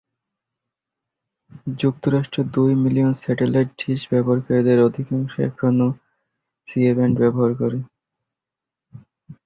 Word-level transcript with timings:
যুক্তরাষ্ট্রে 1.81 2.41
দুই 2.55 2.71
million 2.83 3.11
satellite 3.21 3.69
dish 3.79 4.01
ব্যবহারকারীদের 4.11 4.79
অধিকাংশই 4.87 5.41
এখনও 5.49 5.87
সি 6.67 6.79
ব্যান্ড 6.97 7.15
ব্যবহার 7.21 7.51
করে। 7.61 7.79